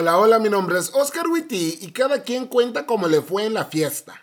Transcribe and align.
Hola, 0.00 0.16
hola, 0.16 0.38
mi 0.38 0.48
nombre 0.48 0.78
es 0.78 0.90
Oscar 0.94 1.28
Witty 1.28 1.80
y 1.82 1.90
cada 1.92 2.22
quien 2.22 2.46
cuenta 2.46 2.86
cómo 2.86 3.06
le 3.06 3.20
fue 3.20 3.44
en 3.44 3.52
la 3.52 3.66
fiesta. 3.66 4.14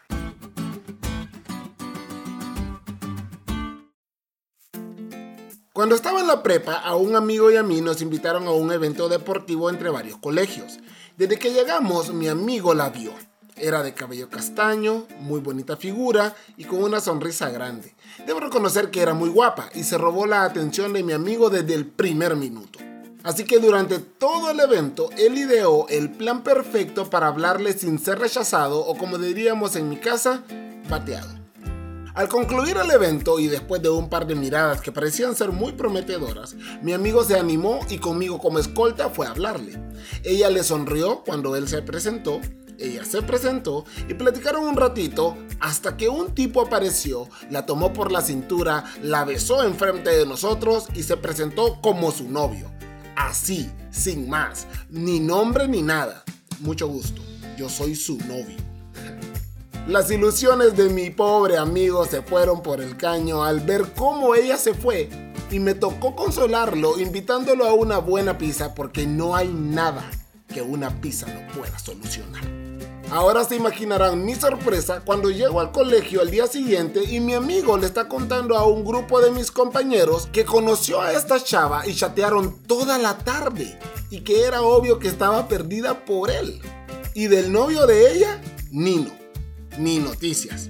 Cuando 5.74 5.94
estaba 5.94 6.20
en 6.20 6.26
la 6.26 6.42
prepa, 6.42 6.74
a 6.74 6.96
un 6.96 7.16
amigo 7.16 7.52
y 7.52 7.58
a 7.58 7.62
mí 7.62 7.82
nos 7.82 8.02
invitaron 8.02 8.48
a 8.48 8.54
un 8.54 8.72
evento 8.72 9.08
deportivo 9.08 9.70
entre 9.70 9.92
varios 9.92 10.18
colegios. 10.18 10.80
Desde 11.16 11.38
que 11.38 11.54
llegamos, 11.54 12.12
mi 12.12 12.28
amigo 12.28 12.74
la 12.74 12.90
vio. 12.90 13.14
Era 13.56 13.84
de 13.84 13.94
cabello 13.94 14.32
castaño, 14.32 15.06
muy 15.20 15.42
bonita 15.42 15.78
figura 15.78 16.36
y 16.58 16.64
con 16.64 16.82
una 16.82 17.02
sonrisa 17.02 17.52
grande. 17.52 17.94
Debo 18.26 18.40
reconocer 18.40 18.90
que 18.90 19.04
era 19.04 19.14
muy 19.14 19.30
guapa 19.30 19.70
y 19.76 19.84
se 19.84 20.00
robó 20.00 20.26
la 20.26 20.44
atención 20.44 20.94
de 20.94 21.04
mi 21.04 21.14
amigo 21.14 21.52
desde 21.52 21.76
el 21.76 21.86
primer 21.86 22.36
minuto. 22.36 22.80
Así 23.24 23.44
que 23.44 23.60
durante 23.60 24.00
todo 24.00 24.52
el 24.52 24.60
evento, 24.60 25.10
él 25.18 25.38
ideó 25.38 25.88
el 25.90 26.12
plan 26.12 26.44
perfecto 26.44 27.10
para 27.10 27.28
hablarle 27.28 27.74
sin 27.74 28.00
ser 28.00 28.20
rechazado 28.20 28.80
o 28.80 28.98
como 28.98 29.18
diríamos 29.18 29.76
en 29.76 29.90
mi 29.90 29.98
casa, 29.98 30.44
bateado. 30.90 31.38
Al 32.18 32.30
concluir 32.30 32.78
el 32.78 32.90
evento 32.90 33.40
y 33.40 33.46
después 33.46 33.80
de 33.84 33.90
un 33.90 34.10
par 34.10 34.26
de 34.26 34.34
miradas 34.34 34.82
que 34.82 34.92
parecían 34.92 35.36
ser 35.36 35.52
muy 35.52 35.74
prometedoras, 35.74 36.56
mi 36.82 36.94
amigo 36.94 37.24
se 37.24 37.38
animó 37.38 37.80
y 37.90 38.00
conmigo 38.00 38.40
como 38.40 38.58
escolta 38.58 39.10
fue 39.10 39.28
a 39.28 39.30
hablarle. 39.30 39.80
Ella 40.24 40.50
le 40.50 40.64
sonrió 40.64 41.24
cuando 41.24 41.56
él 41.56 41.68
se 41.68 41.84
presentó, 41.84 42.42
ella 42.80 43.06
se 43.06 43.22
presentó 43.22 43.86
y 44.08 44.16
platicaron 44.16 44.64
un 44.64 44.78
ratito 44.78 45.38
hasta 45.60 45.96
que 45.96 46.10
un 46.10 46.34
tipo 46.34 46.62
apareció, 46.62 47.30
la 47.52 47.68
tomó 47.68 47.94
por 47.94 48.12
la 48.12 48.22
cintura, 48.22 48.84
la 49.04 49.24
besó 49.24 49.64
enfrente 49.64 50.10
de 50.10 50.26
nosotros 50.26 50.86
y 50.96 51.04
se 51.04 51.18
presentó 51.18 51.80
como 51.82 52.12
su 52.12 52.28
novio. 52.30 52.77
Así, 53.18 53.68
sin 53.90 54.30
más, 54.30 54.68
ni 54.92 55.20
nombre 55.20 55.68
ni 55.68 55.82
nada. 55.82 56.24
Mucho 56.60 56.88
gusto, 56.88 57.20
yo 57.58 57.68
soy 57.68 57.96
su 57.96 58.20
novio. 58.20 58.56
Las 59.88 60.12
ilusiones 60.12 60.78
de 60.78 60.90
mi 60.90 61.10
pobre 61.10 61.58
amigo 61.58 62.06
se 62.06 62.22
fueron 62.22 62.62
por 62.62 62.80
el 62.80 62.96
caño 62.96 63.44
al 63.44 63.60
ver 63.60 63.92
cómo 63.96 64.36
ella 64.36 64.56
se 64.56 64.76
fue 64.76 65.10
y 65.50 65.60
me 65.60 65.74
tocó 65.74 66.16
consolarlo 66.16 67.00
invitándolo 67.00 67.66
a 67.66 67.74
una 67.74 67.98
buena 67.98 68.38
pizza 68.38 68.76
porque 68.76 69.08
no 69.08 69.36
hay 69.36 69.48
nada 69.48 70.08
que 70.48 70.62
una 70.62 71.02
pizza 71.02 71.28
no 71.28 71.54
pueda 71.54 71.78
solucionar. 71.80 72.44
Ahora 73.12 73.44
se 73.44 73.56
imaginarán 73.56 74.26
mi 74.26 74.36
sorpresa 74.36 75.02
cuando 75.06 75.30
llego 75.30 75.62
al 75.62 75.72
colegio 75.72 76.22
al 76.22 76.30
día 76.30 76.48
siguiente 76.48 77.04
y 77.04 77.20
mi 77.20 77.34
amigo 77.34 77.78
le 77.78 77.86
está 77.86 78.08
contando 78.08 78.58
a 78.58 78.66
un 78.66 78.84
grupo 78.84 79.22
de 79.22 79.32
mis 79.32 79.50
compañeros 79.50 80.28
que 80.32 80.44
conoció 80.44 81.02
a 81.02 81.14
esta 81.14 81.42
chava 81.42 81.88
y 81.88 81.96
chatearon 81.96 82.58
toda 82.64 82.98
la 82.98 83.18
tarde 83.18 83.80
y 84.10 84.22
que 84.22 84.44
era 84.44 84.62
obvio 84.62 85.00
que 85.00 85.08
estaba 85.08 85.48
perdida 85.48 86.06
por 86.06 86.30
él. 86.30 86.62
Y 87.14 87.28
del 87.28 87.52
novio 87.52 87.88
de 87.88 88.12
ella, 88.14 88.42
Nino 88.72 89.18
ni 89.78 90.00
noticias. 90.00 90.70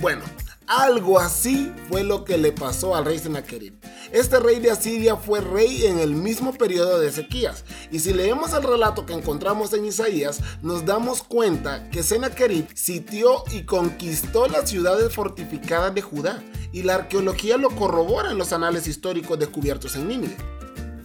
Bueno, 0.00 0.22
algo 0.66 1.18
así 1.18 1.70
fue 1.90 2.04
lo 2.04 2.24
que 2.24 2.38
le 2.38 2.52
pasó 2.52 2.96
al 2.96 3.04
rey 3.04 3.18
Sennacherib. 3.18 3.74
Este 4.12 4.40
rey 4.40 4.58
de 4.58 4.70
Asiria 4.70 5.14
fue 5.16 5.42
rey 5.42 5.84
en 5.84 5.98
el 5.98 6.14
mismo 6.14 6.54
periodo 6.54 6.98
de 6.98 7.08
Ezequías, 7.08 7.64
y 7.90 7.98
si 7.98 8.14
leemos 8.14 8.54
el 8.54 8.62
relato 8.62 9.04
que 9.04 9.12
encontramos 9.12 9.74
en 9.74 9.84
Isaías, 9.84 10.40
nos 10.62 10.86
damos 10.86 11.22
cuenta 11.22 11.90
que 11.90 12.02
Sennacherib 12.02 12.66
sitió 12.74 13.44
y 13.52 13.64
conquistó 13.64 14.48
las 14.48 14.70
ciudades 14.70 15.12
fortificadas 15.12 15.94
de 15.94 16.00
Judá, 16.00 16.42
y 16.72 16.82
la 16.82 16.94
arqueología 16.94 17.58
lo 17.58 17.68
corrobora 17.68 18.30
en 18.30 18.38
los 18.38 18.54
anales 18.54 18.86
históricos 18.86 19.38
descubiertos 19.38 19.96
en 19.96 20.08
Nínive. 20.08 20.36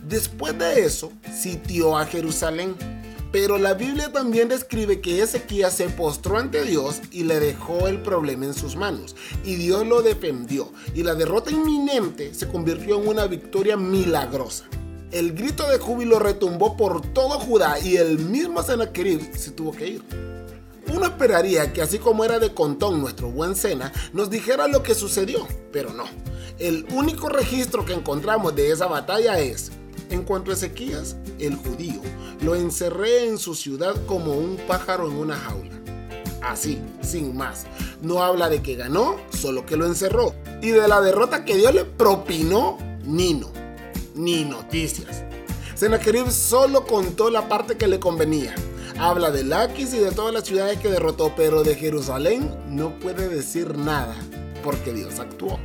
Después 0.07 0.57
de 0.57 0.85
eso, 0.85 1.11
sitió 1.37 1.97
a 1.97 2.05
Jerusalén, 2.05 2.75
pero 3.35 3.57
la 3.57 3.73
Biblia 3.73 4.13
también 4.13 4.47
describe 4.47 5.01
que 5.01 5.21
Ezequías 5.21 5.73
se 5.73 5.89
postró 5.89 6.37
ante 6.37 6.63
Dios 6.63 7.01
y 7.11 7.25
le 7.25 7.41
dejó 7.41 7.89
el 7.89 8.01
problema 8.01 8.45
en 8.45 8.53
sus 8.53 8.77
manos. 8.77 9.13
Y 9.43 9.55
Dios 9.55 9.85
lo 9.85 10.01
defendió. 10.01 10.71
Y 10.93 11.03
la 11.03 11.15
derrota 11.15 11.51
inminente 11.51 12.33
se 12.33 12.47
convirtió 12.47 12.97
en 12.97 13.09
una 13.09 13.27
victoria 13.27 13.75
milagrosa. 13.75 14.63
El 15.11 15.33
grito 15.33 15.69
de 15.69 15.79
júbilo 15.79 16.17
retumbó 16.17 16.77
por 16.77 17.01
todo 17.11 17.31
Judá 17.31 17.77
y 17.77 17.97
el 17.97 18.19
mismo 18.19 18.63
Sennacherib 18.63 19.35
se 19.35 19.51
tuvo 19.51 19.73
que 19.73 19.89
ir. 19.89 20.03
Uno 20.87 21.03
esperaría 21.05 21.73
que 21.73 21.81
así 21.81 21.99
como 21.99 22.23
era 22.23 22.39
de 22.39 22.53
contón 22.53 23.01
nuestro 23.01 23.29
buen 23.29 23.57
Sena, 23.57 23.91
nos 24.13 24.29
dijera 24.29 24.69
lo 24.69 24.81
que 24.81 24.95
sucedió, 24.95 25.45
pero 25.73 25.91
no. 25.91 26.05
El 26.57 26.85
único 26.93 27.27
registro 27.27 27.83
que 27.83 27.95
encontramos 27.95 28.55
de 28.55 28.71
esa 28.71 28.87
batalla 28.87 29.39
es, 29.39 29.73
en 30.09 30.23
cuanto 30.23 30.51
a 30.51 30.53
Ezequías, 30.53 31.17
el 31.39 31.55
judío, 31.55 32.01
lo 32.41 32.55
encerré 32.55 33.27
en 33.27 33.37
su 33.37 33.55
ciudad 33.55 33.95
como 34.05 34.33
un 34.33 34.57
pájaro 34.67 35.07
en 35.09 35.17
una 35.17 35.35
jaula. 35.35 35.75
Así, 36.41 36.79
sin 37.01 37.35
más. 37.35 37.65
No 38.01 38.23
habla 38.23 38.49
de 38.49 38.61
que 38.61 38.75
ganó, 38.75 39.15
solo 39.31 39.65
que 39.65 39.77
lo 39.77 39.85
encerró. 39.85 40.35
Y 40.61 40.69
de 40.69 40.87
la 40.87 41.01
derrota 41.01 41.43
que 41.43 41.57
Dios 41.57 41.73
le 41.73 41.85
propinó, 41.85 42.77
ni 43.03 43.33
no, 43.33 43.51
ni 44.13 44.45
noticias. 44.45 45.23
Sennacherib 45.75 46.29
solo 46.31 46.85
contó 46.85 47.29
la 47.29 47.49
parte 47.49 47.77
que 47.77 47.87
le 47.87 47.99
convenía. 47.99 48.53
Habla 48.97 49.31
de 49.31 49.43
Laquis 49.43 49.93
y 49.93 49.97
de 49.97 50.11
todas 50.11 50.33
las 50.33 50.45
ciudades 50.45 50.79
que 50.79 50.89
derrotó, 50.89 51.33
pero 51.35 51.63
de 51.63 51.75
Jerusalén 51.75 52.55
no 52.69 52.97
puede 52.99 53.27
decir 53.27 53.77
nada, 53.77 54.15
porque 54.63 54.93
Dios 54.93 55.19
actuó. 55.19 55.59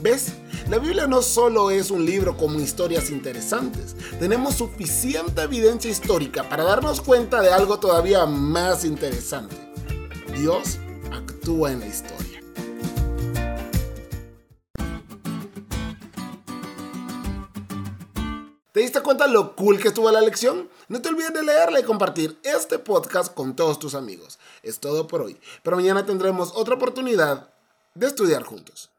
¿Ves? 0.00 0.32
La 0.68 0.78
Biblia 0.78 1.08
no 1.08 1.22
solo 1.22 1.72
es 1.72 1.90
un 1.90 2.06
libro 2.06 2.36
con 2.36 2.60
historias 2.60 3.10
interesantes, 3.10 3.96
tenemos 4.20 4.54
suficiente 4.54 5.42
evidencia 5.42 5.90
histórica 5.90 6.48
para 6.48 6.62
darnos 6.62 7.00
cuenta 7.00 7.42
de 7.42 7.50
algo 7.50 7.80
todavía 7.80 8.24
más 8.26 8.84
interesante. 8.84 9.56
Dios 10.36 10.78
actúa 11.10 11.72
en 11.72 11.80
la 11.80 11.86
historia. 11.86 12.40
¿Te 18.70 18.80
diste 18.80 19.00
cuenta 19.00 19.26
lo 19.26 19.56
cool 19.56 19.80
que 19.80 19.88
estuvo 19.88 20.08
la 20.12 20.20
lección? 20.20 20.68
No 20.86 21.02
te 21.02 21.08
olvides 21.08 21.34
de 21.34 21.42
leerla 21.42 21.80
y 21.80 21.82
compartir 21.82 22.38
este 22.44 22.78
podcast 22.78 23.34
con 23.34 23.56
todos 23.56 23.80
tus 23.80 23.96
amigos. 23.96 24.38
Es 24.62 24.78
todo 24.78 25.08
por 25.08 25.22
hoy, 25.22 25.40
pero 25.64 25.76
mañana 25.76 26.06
tendremos 26.06 26.52
otra 26.54 26.76
oportunidad 26.76 27.52
de 27.94 28.06
estudiar 28.06 28.44
juntos. 28.44 28.90